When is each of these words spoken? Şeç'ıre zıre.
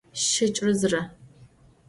Şeç'ıre 0.29 0.73
zıre. 0.79 1.01